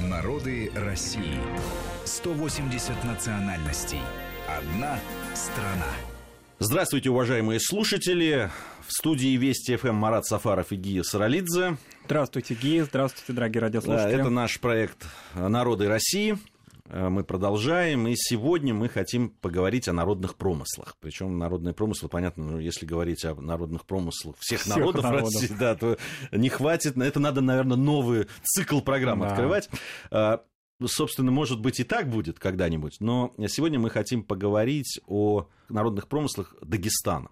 [0.00, 1.38] Народы России.
[2.04, 4.00] 180 национальностей.
[4.46, 4.98] Одна
[5.34, 5.86] страна.
[6.58, 8.50] Здравствуйте, уважаемые слушатели.
[8.86, 11.78] В студии Вести ФМ Марат Сафаров и Гия Саралидзе.
[12.04, 12.84] Здравствуйте, Гия.
[12.84, 14.16] Здравствуйте, дорогие радиослушатели.
[14.16, 16.38] Да, это наш проект «Народы России».
[16.88, 20.96] Э, мы продолжаем, и сегодня мы хотим поговорить о народных промыслах.
[21.00, 25.54] Причем народные промыслы, понятно, ну, если говорить о народных промыслах всех, всех народов, народов России,
[25.58, 25.96] да, то
[26.32, 26.96] не хватит.
[26.96, 29.28] Это надо, наверное, новый цикл программ да.
[29.28, 29.68] открывать.
[30.80, 36.08] Э, собственно, может быть, и так будет когда-нибудь, но сегодня мы хотим поговорить о народных
[36.08, 37.30] промыслах Дагестана.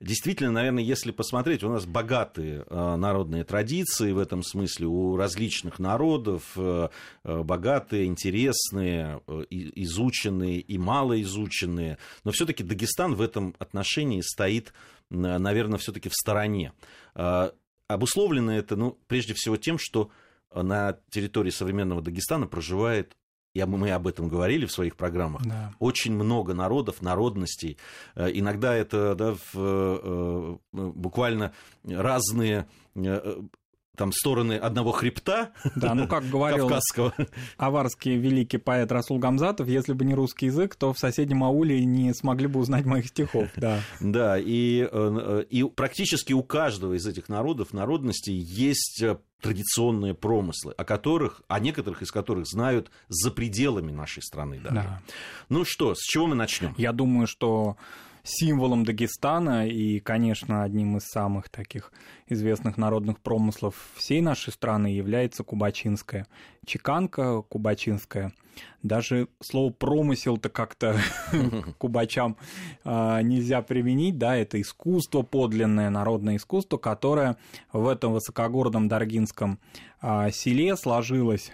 [0.00, 5.78] Действительно, наверное, если посмотреть, у нас богатые э, народные традиции в этом смысле у различных
[5.78, 6.88] народов, э,
[7.24, 9.20] э, богатые, интересные,
[9.50, 14.72] изученные и малоизученные, но все-таки Дагестан в этом отношении стоит,
[15.10, 16.72] наверное, все-таки в стороне.
[17.86, 20.10] Обусловлено это, ну, прежде всего тем, что
[20.62, 23.16] на территории современного Дагестана проживает
[23.54, 25.72] я, мы об этом говорили в своих программах, да.
[25.78, 27.78] очень много народов, народностей.
[28.16, 31.52] Э, иногда это да, в, э, э, буквально
[31.84, 32.66] разные
[33.96, 37.14] там стороны одного хребта да, ну как говорил Кавказского.
[37.56, 42.12] аварский великий поэт Расул Гамзатов, если бы не русский язык, то в соседнем ауле не
[42.14, 43.48] смогли бы узнать моих стихов.
[43.56, 44.88] Да, да и,
[45.50, 49.02] и практически у каждого из этих народов, народностей есть
[49.40, 54.76] традиционные промыслы, о которых, о некоторых из которых знают за пределами нашей страны даже.
[54.76, 55.02] Да.
[55.50, 56.74] Ну что, с чего мы начнем?
[56.78, 57.76] Я думаю, что
[58.24, 61.92] символом Дагестана и, конечно, одним из самых таких
[62.26, 66.26] известных народных промыслов всей нашей страны является кубачинская.
[66.66, 68.32] Чеканка кубачинская.
[68.82, 70.98] Даже слово промысел-то как-то
[71.78, 72.36] кубачам
[72.84, 77.36] а, нельзя применить, да, это искусство подлинное, народное искусство, которое
[77.72, 79.58] в этом высокогорном Даргинском
[80.00, 81.52] а, селе сложилось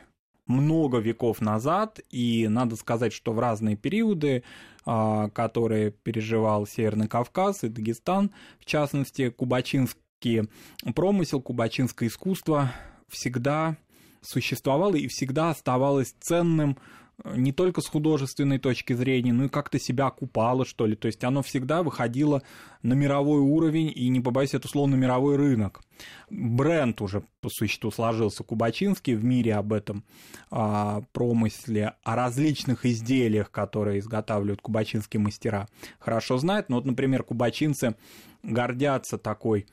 [0.50, 4.42] много веков назад, и надо сказать, что в разные периоды,
[4.84, 10.48] а, которые переживал Северный Кавказ и Дагестан, в частности, кубачинский
[10.94, 12.72] промысел, кубачинское искусство
[13.08, 13.76] всегда
[14.20, 16.76] существовало и всегда оставалось ценным
[17.24, 20.96] не только с художественной точки зрения, но и как-то себя окупало, что ли.
[20.96, 22.42] То есть оно всегда выходило
[22.82, 25.80] на мировой уровень и, не побоюсь это слово, на мировой рынок.
[26.30, 30.04] Бренд уже по существу сложился Кубачинский в мире об этом
[30.50, 36.68] а, промысле, о различных изделиях, которые изготавливают кубачинские мастера, хорошо знает.
[36.68, 37.96] Ну вот, например, кубачинцы
[38.42, 39.66] гордятся такой,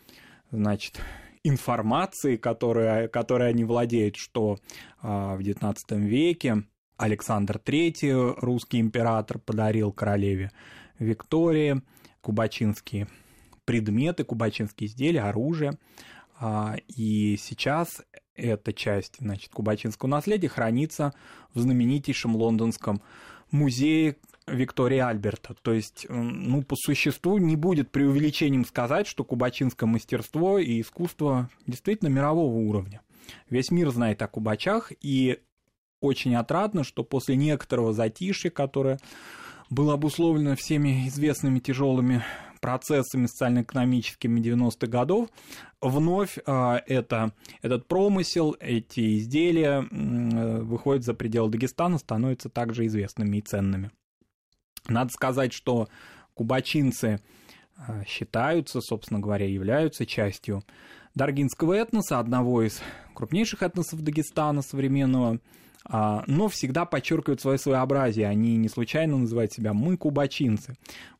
[0.51, 0.99] значит,
[1.43, 4.57] информацией, которой, которой они владеют, что
[5.01, 6.63] а, в XIX веке
[6.97, 10.51] Александр III, русский император, подарил королеве
[10.99, 11.81] Виктории
[12.21, 13.07] кубачинские
[13.65, 15.77] предметы, кубачинские изделия, оружие.
[16.39, 18.01] А, и сейчас
[18.35, 21.13] эта часть значит, кубачинского наследия хранится
[21.53, 23.01] в знаменитейшем лондонском
[23.51, 25.55] музее Виктории Альберта.
[25.61, 32.09] То есть, ну, по существу не будет преувеличением сказать, что кубачинское мастерство и искусство действительно
[32.09, 33.01] мирового уровня.
[33.49, 35.39] Весь мир знает о кубачах, и
[36.07, 38.99] очень отрадно, что после некоторого затишья, которое
[39.69, 42.23] было обусловлено всеми известными тяжелыми
[42.59, 45.29] процессами социально-экономическими 90-х годов,
[45.81, 53.37] вновь э, это, этот промысел, эти изделия э, выходят за пределы Дагестана, становятся также известными
[53.37, 53.91] и ценными.
[54.87, 55.87] Надо сказать, что
[56.33, 57.19] кубачинцы
[57.87, 60.63] э, считаются, собственно говоря, являются частью
[61.17, 62.81] даргинского этноса, одного из
[63.13, 65.39] крупнейших этносов Дагестана современного, а,
[65.89, 68.27] но всегда подчеркивают свое своеобразие.
[68.27, 70.75] Они не случайно называют себя «мы кубачинцы»,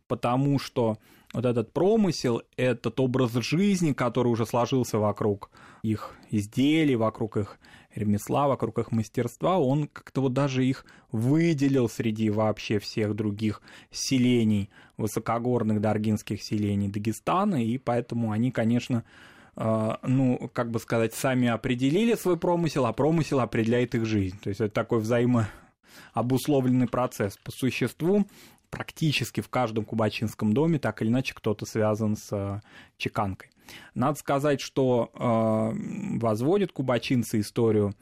[0.07, 0.97] потому что
[1.33, 5.50] вот этот промысел, этот образ жизни, который уже сложился вокруг
[5.83, 7.59] их изделий, вокруг их
[7.94, 13.61] ремесла, вокруг их мастерства, он как-то вот даже их выделил среди вообще всех других
[13.91, 21.47] селений, высокогорных даргинских селений Дагестана, и поэтому они, конечно, а, ну, как бы сказать, сами
[21.47, 24.38] определили свой промысел, а промысел определяет их жизнь.
[24.40, 27.37] То есть это такой взаимообусловленный процесс.
[27.37, 28.28] По существу
[28.70, 32.61] практически в каждом кубачинском доме так или иначе кто-то связан с э,
[32.97, 33.49] чеканкой.
[33.96, 37.96] Надо сказать, что э, возводят кубачинцы историю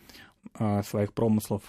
[0.59, 1.63] э, своих промыслов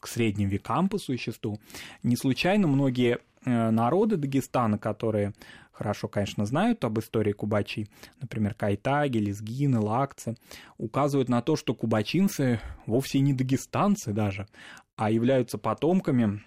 [0.00, 1.58] к средним векам по существу.
[2.02, 3.18] Не случайно многие
[3.48, 5.32] народы Дагестана, которые
[5.78, 7.88] хорошо, конечно, знают об истории кубачей,
[8.20, 10.36] например, кайтаги, лезгины, лакцы,
[10.76, 14.48] указывают на то, что кубачинцы вовсе не дагестанцы даже,
[14.96, 16.42] а являются потомками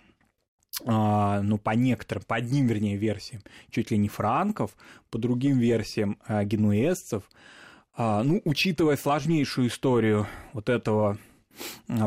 [0.85, 4.75] а, ну, по некоторым, по одним, вернее, версиям, чуть ли не франков,
[5.09, 7.23] по другим версиям а, генуэзцев.
[7.95, 11.17] А, ну, учитывая сложнейшую историю вот этого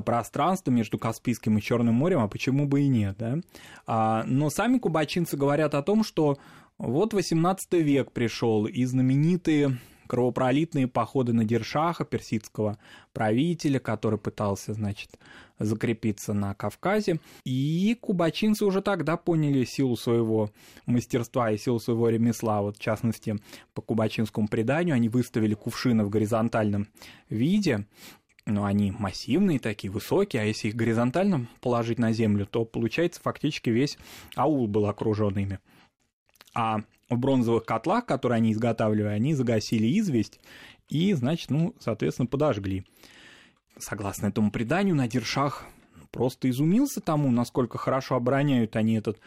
[0.04, 3.38] пространство между Каспийским и Черным морем, а почему бы и нет, да?
[3.86, 6.38] А, но сами кубачинцы говорят о том, что
[6.78, 12.78] вот 18 век пришел, и знаменитые кровопролитные походы на Дершаха, персидского
[13.12, 15.18] правителя, который пытался, значит,
[15.58, 17.20] закрепиться на Кавказе.
[17.44, 20.50] И кубачинцы уже тогда поняли силу своего
[20.86, 22.62] мастерства и силу своего ремесла.
[22.62, 23.38] Вот, в частности,
[23.72, 26.88] по кубачинскому преданию они выставили кувшины в горизонтальном
[27.28, 27.86] виде,
[28.46, 33.70] но они массивные такие, высокие, а если их горизонтально положить на землю, то получается фактически
[33.70, 33.98] весь
[34.36, 35.58] аул был окружен ими.
[36.54, 40.40] А в бронзовых котлах, которые они изготавливали, они загасили известь
[40.88, 42.84] и, значит, ну, соответственно, подожгли.
[43.78, 45.66] Согласно этому преданию, Надиршах
[46.10, 49.18] просто изумился тому, насколько хорошо обороняют они этот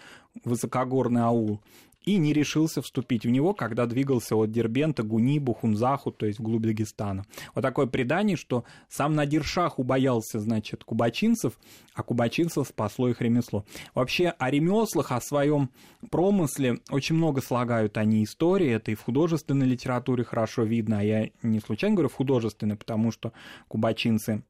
[0.45, 1.61] высокогорный аул
[2.07, 6.63] и не решился вступить в него, когда двигался от Дербента, Гунибу, Хунзаху, то есть вглубь
[6.63, 7.25] Дагестана.
[7.53, 11.59] Вот такое предание, что сам Надир Шах убоялся, значит, кубачинцев,
[11.93, 13.65] а кубачинцев спасло их ремесло.
[13.93, 15.69] Вообще о ремеслах, о своем
[16.09, 21.29] промысле очень много слагают они истории, это и в художественной литературе хорошо видно, а я
[21.43, 23.33] не случайно говорю в художественной, потому что
[23.67, 24.43] кубачинцы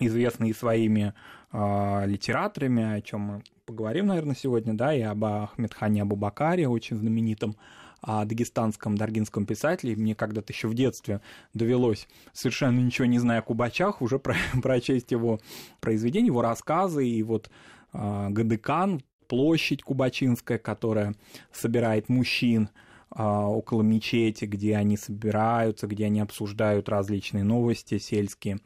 [0.00, 1.14] известны и своими
[1.52, 7.56] э, литераторами, о чем мы поговорим, наверное, сегодня, да, и об Ахмедхане Абубакаре, очень знаменитом
[8.00, 9.96] о дагестанском даргинском писателе.
[9.96, 11.20] Мне когда-то еще в детстве
[11.54, 15.40] довелось, совершенно ничего не зная о Кубачах, уже про прочесть его
[15.80, 17.06] произведения, его рассказы.
[17.06, 17.50] И вот
[17.92, 21.14] э, Гадыкан, площадь Кубачинская, которая
[21.52, 22.70] собирает мужчин
[23.10, 28.58] около мечети, где они собираются, где они обсуждают различные новости сельские.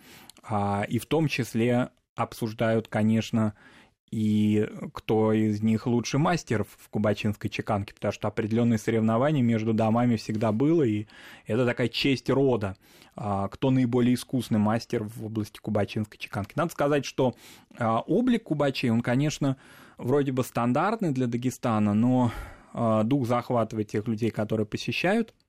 [0.48, 3.54] Э, и в том числе обсуждают, конечно,
[4.10, 10.16] и кто из них лучший мастер в кубачинской чеканке, потому что определенные соревнования между домами
[10.16, 11.06] всегда было, и
[11.46, 12.76] это такая честь рода,
[13.14, 16.54] а, кто наиболее искусный мастер в области кубачинской чеканки.
[16.56, 17.36] Надо сказать, что
[17.78, 19.56] а, облик кубачей, он, конечно,
[19.96, 22.32] вроде бы стандартный для Дагестана, но
[22.72, 25.34] а, дух захватывает тех людей, которые посещают–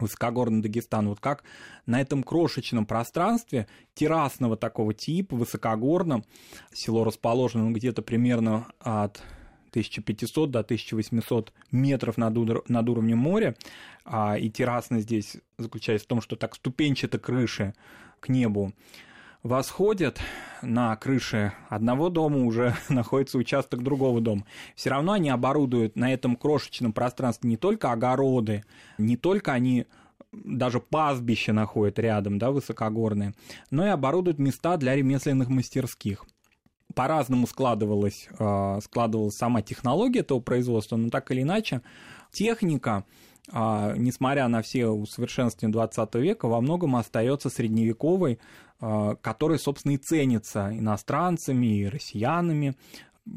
[0.00, 1.44] высокогорный Дагестан, вот как
[1.86, 6.24] на этом крошечном пространстве террасного такого типа, высокогорном,
[6.72, 9.22] село расположено ну, где-то примерно от
[9.70, 13.56] 1500 до 1800 метров над, ур- над уровнем моря,
[14.04, 17.74] а, и террасность здесь заключается в том, что так ступенчато крыши
[18.20, 18.72] к небу
[19.42, 20.20] восходят
[20.62, 24.44] на крыше одного дома, уже находится участок другого дома.
[24.74, 28.64] Все равно они оборудуют на этом крошечном пространстве не только огороды,
[28.98, 29.86] не только они
[30.32, 33.34] даже пастбища находят рядом, да, высокогорные,
[33.70, 36.24] но и оборудуют места для ремесленных мастерских.
[36.94, 41.82] По-разному складывалась, а, складывалась сама технология этого производства, но так или иначе
[42.32, 43.04] техника,
[43.48, 48.38] а, несмотря на все усовершенствования 20 века, во многом остается средневековой,
[48.80, 52.74] а, который, собственно, и ценится иностранцами и россиянами,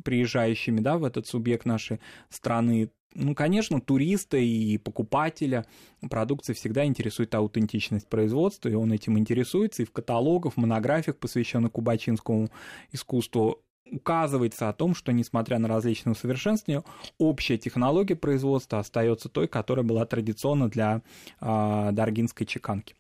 [0.04, 2.90] приезжающими да, в этот субъект нашей страны.
[3.16, 5.66] Ну, конечно, туриста и покупателя
[6.10, 11.74] продукции всегда интересует аутентичность производства, и он этим интересуется, и в каталогах, в монографиях, посвященных
[11.74, 12.50] кубачинскому
[12.92, 13.62] искусству,
[13.94, 16.84] указывается о том, что, несмотря на различные усовершенствования,
[17.18, 21.02] общая технология производства остается той, которая была традиционна для
[21.40, 22.96] э, даргинской чеканки.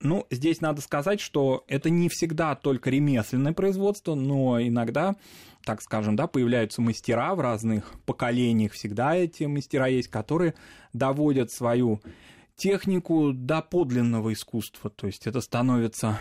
[0.00, 5.14] Ну, здесь надо сказать, что это не всегда только ремесленное производство, но иногда,
[5.64, 10.54] так скажем, да, появляются мастера в разных поколениях, всегда эти мастера есть, которые
[10.92, 12.00] доводят свою
[12.56, 16.18] технику до подлинного искусства, то есть это становится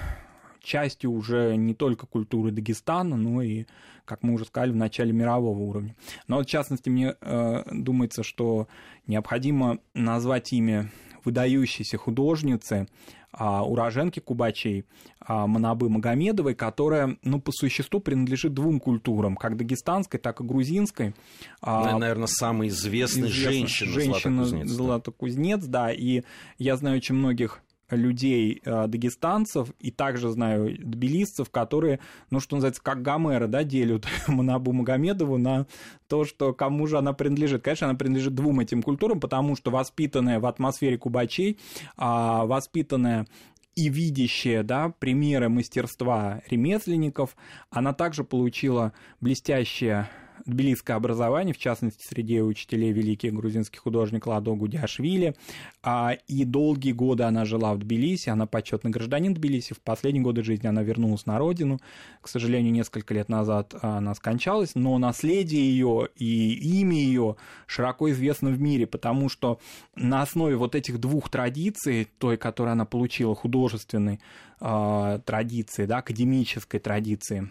[0.61, 3.65] частью уже не только культуры Дагестана, но и,
[4.05, 5.95] как мы уже сказали, в начале мирового уровня.
[6.27, 8.67] Но в частности, мне э, думается, что
[9.07, 10.91] необходимо назвать имя
[11.23, 12.87] выдающейся художницы,
[13.33, 14.85] а, уроженки Кубачей
[15.21, 21.15] а, Манабы Магомедовой, которая, ну, по существу принадлежит двум культурам, как дагестанской, так и грузинской.
[21.61, 26.23] А, наверное, самая известная женщина, женщина Злата Кузнец, да, и
[26.57, 32.81] я знаю очень многих людей, э, дагестанцев, и также знаю тбилисцев, которые, ну, что называется,
[32.81, 35.67] как Гомера, да, делят Манабу Магомедову на
[36.07, 37.63] то, что кому же она принадлежит.
[37.63, 41.57] Конечно, она принадлежит двум этим культурам, потому что воспитанная в атмосфере кубачей,
[41.97, 43.27] а, воспитанная
[43.75, 47.35] и видящая да, примеры мастерства ремесленников,
[47.69, 50.09] она также получила блестящее
[50.45, 55.35] тбилисское образование, в частности, среди учителей великий грузинский художник Ладо Гудяшвили.
[55.83, 59.73] А, и долгие годы она жила в Тбилиси, она почетный гражданин Тбилиси.
[59.73, 61.79] В последние годы жизни она вернулась на родину.
[62.21, 68.49] К сожалению, несколько лет назад она скончалась, но наследие ее и имя ее широко известно
[68.49, 69.59] в мире, потому что
[69.95, 74.19] на основе вот этих двух традиций, той, которую она получила, художественной
[74.59, 77.49] э, традиции, да, академической традиции,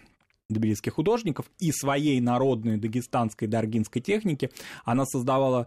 [0.53, 4.51] тбилисских художников и своей народной дагестанской даргинской техники,
[4.85, 5.67] она создавала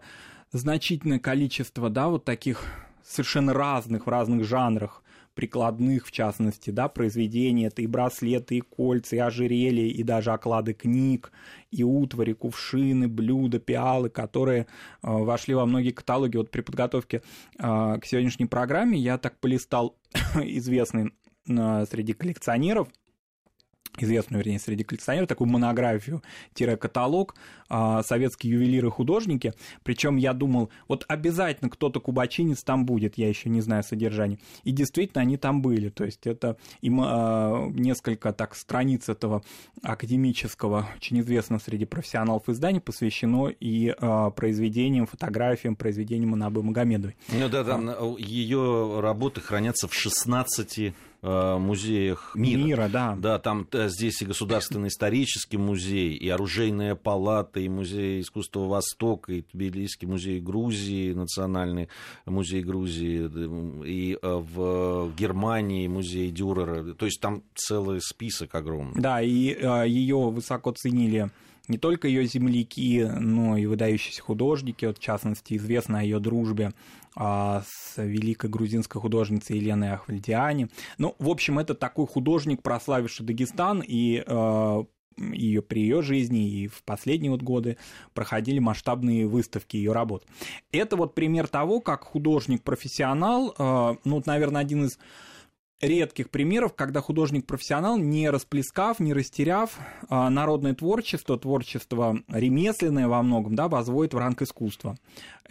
[0.52, 2.64] значительное количество, да, вот таких
[3.04, 5.02] совершенно разных, в разных жанрах,
[5.34, 7.64] прикладных, в частности, да, произведений.
[7.64, 11.32] Это и браслеты, и кольца, и ожерелья, и даже оклады книг,
[11.70, 14.64] и утвари, кувшины, блюда, пиалы, которые э,
[15.02, 16.36] вошли во многие каталоги.
[16.36, 17.22] Вот при подготовке
[17.58, 19.96] э, к сегодняшней программе я так полистал
[20.36, 21.12] известный
[21.48, 22.88] э, среди коллекционеров–
[23.98, 27.34] известную, вернее, среди коллекционеров, такую монографию-каталог
[27.68, 29.54] а, «Советские ювелиры-художники».
[29.82, 34.38] Причем я думал, вот обязательно кто-то кубачинец там будет, я еще не знаю содержания.
[34.64, 35.88] И действительно, они там были.
[35.88, 39.42] То есть это им а, несколько так страниц этого
[39.82, 47.16] академического, очень известно среди профессионалов издания, посвящено и а, произведениям, фотографиям, произведениям Анабы Магомедовой.
[47.28, 52.60] Ну да, там ее работы хранятся в 16 Э, музеях мира.
[52.60, 53.16] Мира, да.
[53.16, 59.32] Да, там э, здесь и Государственный исторический музей, и Оружейная палата, и Музей искусства Востока,
[59.32, 61.88] и Тбилисский музей Грузии, Национальный
[62.26, 63.30] музей Грузии,
[63.86, 66.94] и э, в Германии музей Дюрера.
[66.94, 69.00] То есть там целый список огромный.
[69.00, 71.30] Да, и ее высоко ценили
[71.68, 76.72] не только ее земляки, но и выдающиеся художники, вот, в частности, известно о ее дружбе
[77.16, 80.68] а, с великой грузинской художницей Еленой Ахвальдиани.
[80.98, 84.84] Ну, в общем, это такой художник, прославивший Дагестан, и а,
[85.16, 87.76] ее при ее жизни и в последние вот годы
[88.14, 90.26] проходили масштабные выставки ее работ.
[90.72, 94.98] Это вот пример того, как художник-профессионал, а, ну, наверное, один из
[95.86, 103.54] редких примеров, когда художник-профессионал, не расплескав, не растеряв а, народное творчество, творчество ремесленное во многом,
[103.54, 104.96] да, возводит в ранг искусства.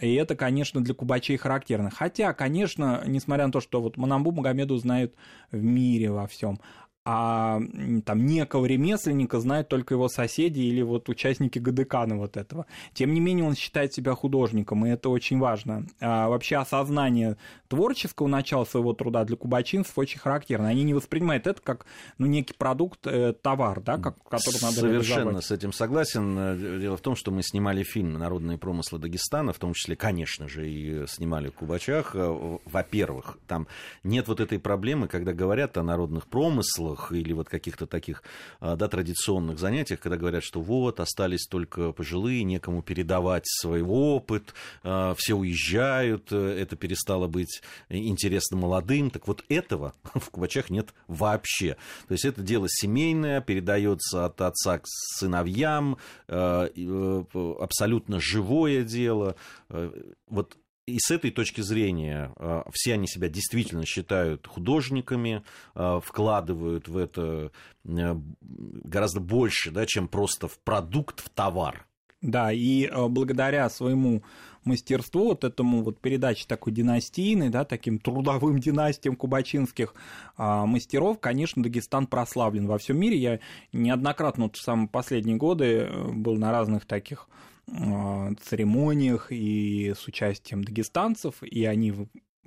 [0.00, 1.90] И это, конечно, для кубачей характерно.
[1.90, 5.14] Хотя, конечно, несмотря на то, что вот Манамбу Магомеду знают
[5.52, 6.58] в мире во всем,
[7.06, 7.60] а
[8.06, 12.66] там некого ремесленника знают только его соседи или вот участники ГДК вот этого.
[12.94, 15.86] Тем не менее, он считает себя художником, и это очень важно.
[16.00, 17.36] А вообще осознание
[17.68, 20.68] творческого начала своего труда для кубачинцев очень характерно.
[20.68, 21.86] Они не воспринимают это как
[22.18, 26.38] ну, некий продукт, э, товар, да, как, который надо Совершенно с этим согласен.
[26.38, 30.48] Э, дело в том, что мы снимали фильм «Народные промыслы Дагестана», в том числе, конечно
[30.48, 32.12] же, и снимали в Кубачах.
[32.14, 33.66] Э, во-первых, там
[34.04, 38.22] нет вот этой проблемы, когда говорят о народных промыслах, школах или вот каких-то таких
[38.60, 44.54] а, да, традиционных занятиях, когда говорят, что вот, остались только пожилые, некому передавать свой опыт,
[44.82, 49.10] а, все уезжают, э, это перестало быть интересно молодым.
[49.10, 51.76] Так вот этого в Кубачах нет вообще.
[52.08, 55.98] То есть это дело семейное, передается от отца к сыновьям,
[56.28, 57.24] а, э,
[57.60, 59.36] абсолютно живое дело.
[59.68, 59.90] Э,
[60.28, 65.42] вот и с этой точки зрения а, все они себя действительно считают художниками,
[65.74, 67.52] а, вкладывают в это
[67.84, 71.86] э, гораздо больше, да, чем просто в продукт, в товар.
[72.24, 74.22] Да, и э, благодаря своему
[74.64, 79.94] мастерству, вот этому вот передаче такой династийной, да, таким трудовым династиям кубачинских
[80.36, 83.18] а, мастеров, конечно, Дагестан прославлен во всем мире.
[83.18, 83.40] Я
[83.72, 87.28] неоднократно вот в самые последние годы э, был на разных таких
[87.66, 91.92] церемониях и с участием дагестанцев, и они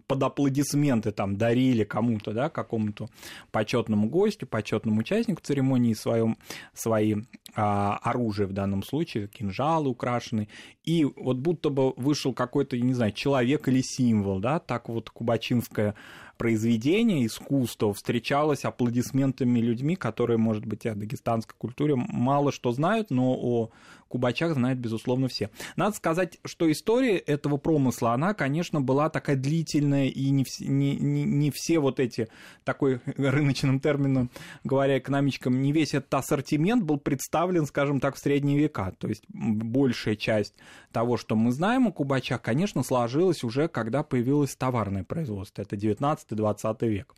[0.07, 3.09] под аплодисменты там дарили кому-то, да, какому-то
[3.51, 6.37] почетному гостю, почетному участнику церемонии своем,
[6.73, 7.15] свои
[7.55, 10.47] а, оружие в данном случае, кинжалы украшенные,
[10.87, 15.95] и вот будто бы вышел какой-то, не знаю, человек или символ, да, так вот кубачинская
[16.37, 23.33] произведение искусства встречалось аплодисментами людьми, которые, может быть, о дагестанской культуре мало что знают, но
[23.33, 23.69] о
[24.07, 25.49] кубачах знают, безусловно, все.
[25.75, 31.23] Надо сказать, что история этого промысла, она, конечно, была такая длительная, и не, не, не,
[31.23, 32.29] не все вот эти,
[32.63, 34.29] такой рыночным термином
[34.63, 38.93] говоря, экономичкам, не весь этот ассортимент был представлен, скажем так, в средние века.
[38.97, 40.55] То есть большая часть
[40.91, 45.61] того, что мы знаем о кубачах, конечно, сложилась уже, когда появилось товарное производство.
[45.61, 47.15] Это 19-20 век.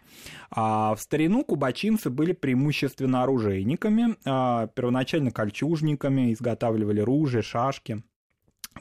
[0.52, 8.04] А в старину кубачинцы были преимущественно оружейниками, а первоначально кольчужниками, изготавливали ружья, шашки.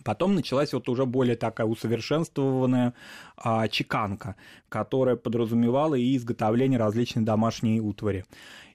[0.05, 2.95] Потом началась вот уже более такая усовершенствованная
[3.37, 4.37] а, чеканка,
[4.69, 8.25] которая подразумевала и изготовление различной домашней утвари.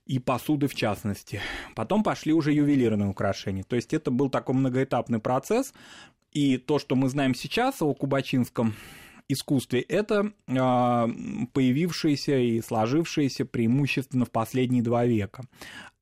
[0.05, 1.41] И посуды в частности.
[1.75, 3.63] Потом пошли уже ювелирные украшения.
[3.63, 5.73] То есть это был такой многоэтапный процесс.
[6.31, 8.75] И то, что мы знаем сейчас о кубачинском
[9.29, 10.53] искусстве, это э,
[11.53, 15.45] появившееся и сложившееся преимущественно в последние два века.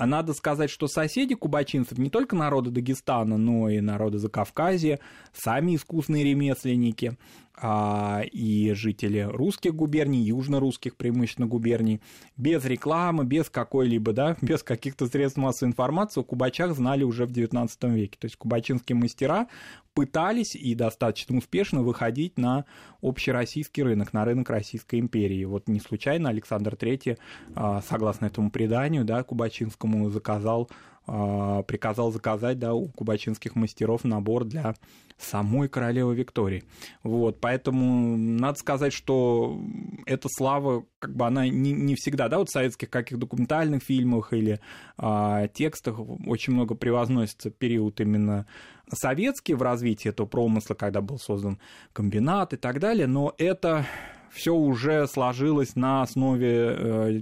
[0.01, 4.99] А надо сказать, что соседи кубачинцев, не только народы Дагестана, но и народы Закавказья,
[5.31, 7.19] сами искусные ремесленники–
[7.63, 12.01] а, и жители русских губерний, южно-русских преимущественно губерний,
[12.35, 17.31] без рекламы, без какой-либо, да, без каких-то средств массовой информации о кубачах знали уже в
[17.31, 18.17] XIX веке.
[18.19, 19.47] То есть кубачинские мастера
[19.93, 22.65] пытались и достаточно успешно выходить на
[23.01, 25.43] общероссийский рынок, на рынок Российской империи.
[25.43, 27.17] Вот не случайно Александр III,
[27.53, 30.69] а, согласно этому преданию, да, кубачинскому заказал
[31.07, 34.75] а, приказал заказать да, у кубачинских мастеров набор для
[35.17, 36.63] самой королевы Виктории.
[37.03, 39.59] Вот, поэтому надо сказать, что
[40.05, 44.31] эта слава, как бы она не, не всегда, да, вот в советских каких документальных фильмах
[44.31, 44.59] или
[44.97, 48.45] а, текстах очень много превозносится период именно
[48.93, 51.59] советский в развитии этого промысла, когда был создан
[51.93, 53.85] комбинат и так далее, но это
[54.31, 57.21] все уже сложилось на основе э,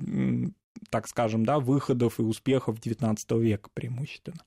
[0.89, 4.41] так скажем, да, выходов и успехов XIX века преимущественно,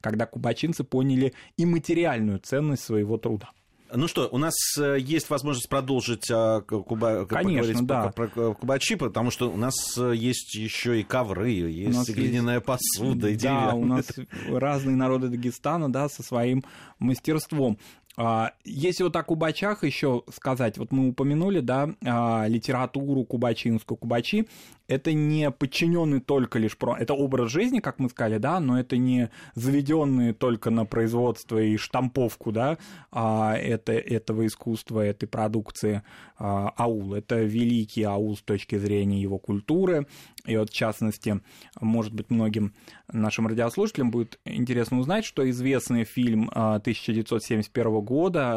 [0.00, 3.50] когда кубачинцы поняли и материальную ценность своего труда.
[3.92, 7.24] Ну что, у нас э, есть возможность продолжить а, куба...
[7.24, 8.08] Конечно, да.
[8.10, 12.66] про, про кубачи, потому что у нас э, есть еще и ковры, есть глиняная есть...
[12.66, 14.06] посуда, и Да, у нас
[14.46, 16.64] разные народы Дагестана, да, со своим
[16.98, 17.78] мастерством.
[18.20, 23.96] А, если вот о кубачах еще сказать, вот мы упомянули, да, а, литературу кубачинскую.
[23.96, 24.48] Кубачи
[24.88, 26.96] это не подчиненный только лишь про...
[26.96, 31.76] Это образ жизни, как мы сказали, да, но это не заведенные только на производство и
[31.76, 32.78] штамповку, да,
[33.12, 36.02] а это, этого искусства, этой продукции
[36.38, 37.14] аул.
[37.14, 40.06] Это великий аул с точки зрения его культуры.
[40.46, 41.40] И вот, в частности,
[41.80, 42.72] может быть, многим
[43.12, 48.07] нашим радиослушателям будет интересно узнать, что известный фильм 1971 года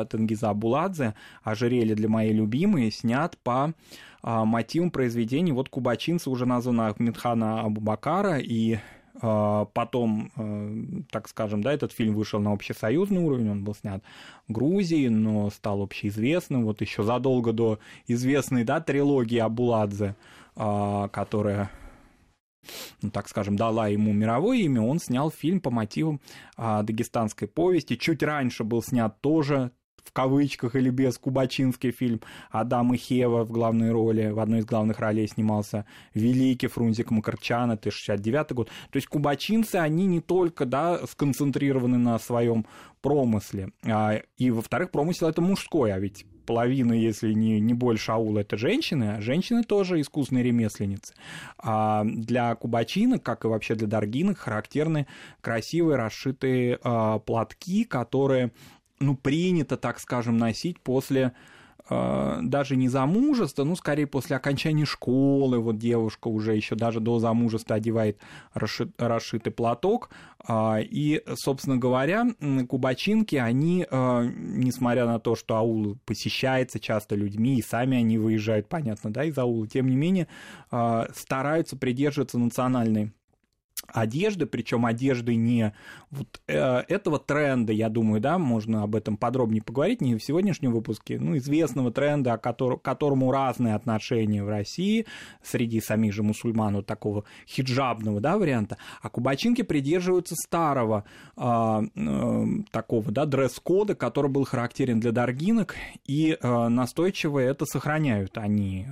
[0.09, 3.73] Тенгиза Буладзе «Ожерелье для моей любимой» снят по
[4.23, 8.77] а, мотивом произведений вот кубачинца, уже названа Ахмедхана Абубакара, и
[9.21, 14.03] а, потом, а, так скажем, да, этот фильм вышел на общесоюзный уровень, он был снят
[14.47, 20.15] в Грузии, но стал общеизвестным, вот еще задолго до известной, да, трилогии Абуладзе,
[20.55, 21.71] которая
[23.01, 26.21] ну, так скажем, дала ему мировое имя, он снял фильм по мотивам
[26.55, 27.95] а, дагестанской повести.
[27.95, 29.71] Чуть раньше был снят тоже
[30.03, 34.65] в кавычках или без кубачинский фильм Адам и Хева в главной роли, в одной из
[34.65, 38.69] главных ролей снимался великий Фрунзик Макарчан, это 69 год.
[38.91, 42.65] То есть кубачинцы, они не только да, сконцентрированы на своем
[43.01, 48.39] промысле, а, и, во-вторых, промысел это мужской, а ведь половина, если не, не больше аула,
[48.39, 51.13] это женщины, а женщины тоже искусные ремесленницы.
[51.57, 55.07] А для кубачинок, как и вообще для даргинок, характерны
[55.39, 58.51] красивые расшитые а, платки, которые
[58.99, 61.31] ну, принято, так скажем, носить после
[61.89, 67.75] даже не замужества, ну, скорее после окончания школы, вот девушка уже еще даже до замужества
[67.75, 68.19] одевает
[68.53, 70.09] расшит, расшитый платок,
[70.47, 72.27] э, и, собственно говоря,
[72.69, 78.67] кубачинки, они, э, несмотря на то, что аул посещается часто людьми, и сами они выезжают,
[78.69, 80.27] понятно, да, из аула, тем не менее,
[81.13, 83.11] стараются придерживаться национальной
[83.93, 85.73] одежды, причем одежды не
[86.09, 90.71] вот э, этого тренда, я думаю, да, можно об этом подробнее поговорить, не в сегодняшнем
[90.71, 95.05] выпуске, ну, известного тренда, к котор, которому разные отношения в России
[95.43, 101.05] среди самих же мусульман, вот такого хиджабного, да, варианта, а кубачинки придерживаются старого
[101.37, 101.41] э,
[101.95, 105.75] э, такого, да, дресс-кода, который был характерен для даргинок,
[106.05, 108.37] и э, настойчиво это сохраняют.
[108.37, 108.87] Они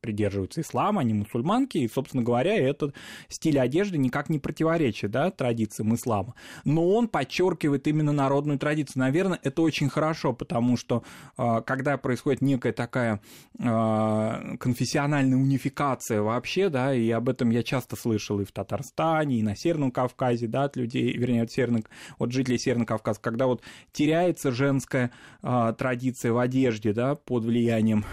[0.00, 2.94] придерживаются ислама, они мусульманки, и, собственно говоря, этот
[3.28, 6.34] стиль одежды никак не противоречит да, традициям ислама.
[6.64, 9.00] Но он подчеркивает именно народную традицию.
[9.00, 11.02] Наверное, это очень хорошо, потому что
[11.36, 13.20] а, когда происходит некая такая
[13.58, 19.42] а, конфессиональная унификация вообще, да, и об этом я часто слышал и в Татарстане, и
[19.42, 21.84] на Северном Кавказе, да, от людей, вернее, от, Северных,
[22.18, 25.10] от жителей Северного Кавказа, когда вот теряется женская
[25.42, 28.04] а, традиция в одежде, да, под влиянием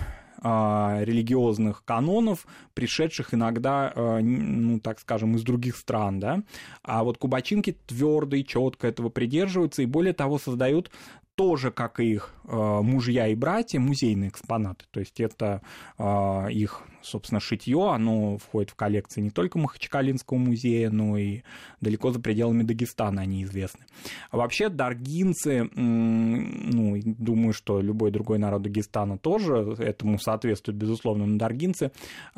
[0.42, 6.44] религиозных канонов, пришедших иногда, а, ну, так скажем, из других стран, да,
[6.84, 10.92] а вот кубачинки твердо и четко этого придерживаются, и более того, создают
[11.38, 14.86] тоже, как и их э, мужья и братья, музейные экспонаты.
[14.90, 15.62] То есть это
[16.00, 21.44] э, их, собственно, шитье, оно входит в коллекции не только Махачкалинского музея, но и
[21.80, 23.86] далеко за пределами Дагестана они известны.
[24.32, 31.38] А вообще даргинцы, ну, думаю, что любой другой народ Дагестана тоже этому соответствует, безусловно, но
[31.38, 31.92] даргинцы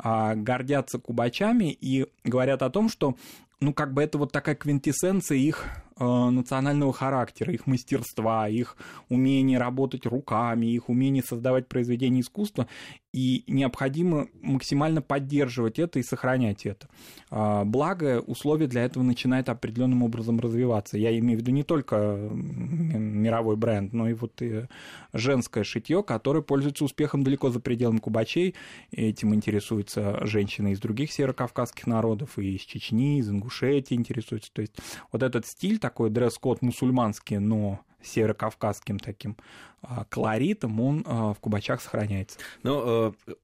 [0.04, 3.16] э, гордятся кубачами и говорят о том, что
[3.60, 5.66] ну, как бы это вот такая квинтэссенция их
[6.00, 8.76] национального характера, их мастерства, их
[9.08, 12.66] умение работать руками, их умение создавать произведения искусства,
[13.12, 16.88] и необходимо максимально поддерживать это и сохранять это.
[17.30, 20.96] А, благо, условия для этого начинают определенным образом развиваться.
[20.96, 24.66] Я имею в виду не только мировой бренд, но и вот и
[25.12, 28.54] женское шитье, которое пользуется успехом далеко за пределами кубачей.
[28.92, 34.52] Этим интересуются женщины из других северокавказских народов, и из Чечни, из Ингушетии интересуются.
[34.52, 34.76] То есть
[35.10, 39.36] вот этот стиль, такой дресс-код мусульманский, но северокавказским таким
[39.82, 42.38] а, колоритом, он а, в Кубачах сохраняется.
[42.62, 43.34] Ну, э,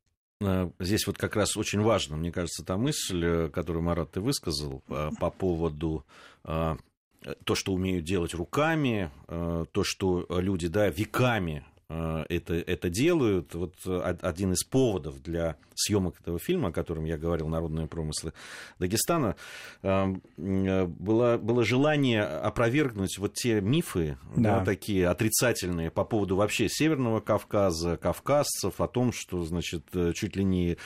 [0.41, 4.21] э, Здесь вот как раз очень важно, мне кажется, та мысль, э, которую, Марат, ты
[4.21, 6.05] высказал по поводу
[6.43, 13.55] то, что умеют делать руками, то, что люди да, веками это, это делают.
[13.55, 18.33] Вот э, один из поводов для съемок этого фильма, о котором я говорил, «Народные промыслы
[18.79, 19.37] Дагестана»,
[19.83, 24.59] эм, э, было, было желание опровергнуть вот те мифы, да.
[24.59, 30.45] Да, такие отрицательные по поводу вообще Северного Кавказа, кавказцев, о том, что, значит, чуть ли
[30.45, 30.77] не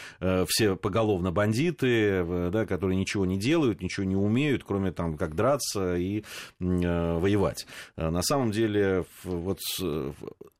[0.47, 5.97] все поголовно бандиты, да, которые ничего не делают, ничего не умеют, кроме там, как драться
[5.97, 6.25] и
[6.59, 7.67] воевать.
[7.97, 9.61] На самом деле, вот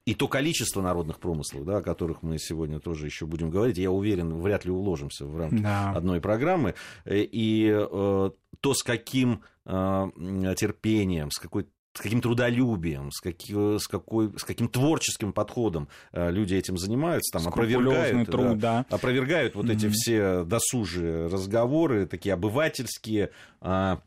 [0.07, 3.91] и то количество народных промыслов, да, о которых мы сегодня тоже еще будем говорить, я
[3.91, 5.93] уверен, вряд ли уложимся в рамки да.
[5.93, 6.75] одной программы.
[7.05, 10.11] Э, и э, то, с каким э,
[10.57, 16.31] терпением, с какой с каким трудолюбием, с, каким, с, какой, с каким творческим подходом э,
[16.31, 18.97] люди этим занимаются, там опровергают, труд, да, да.
[18.97, 19.73] опровергают вот mm-hmm.
[19.73, 24.03] эти все досужие разговоры, такие обывательские, а,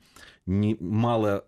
[0.45, 1.45] не, мало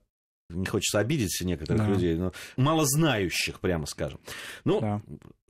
[0.50, 1.90] не хочется обидеть некоторых да.
[1.90, 4.20] людей, но мало знающих, прямо скажем.
[4.64, 5.02] Ну, да.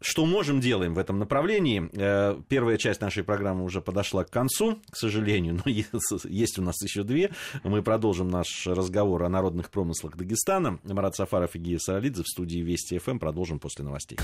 [0.02, 1.90] что можем, делаем в этом направлении.
[1.94, 5.72] Э, первая часть нашей программы уже подошла к концу, к сожалению, но
[6.30, 7.32] есть у нас еще две.
[7.64, 10.80] Мы продолжим наш разговор о народных промыслах Дагестана.
[10.84, 13.20] Марат Сафаров и Гия Саралидзе в студии Вести ФМ.
[13.20, 14.18] Продолжим после новостей.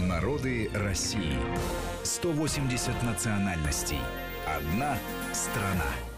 [0.00, 1.36] Народы России.
[2.02, 3.98] 180 национальностей.
[4.46, 4.98] Одна
[5.32, 6.13] страна.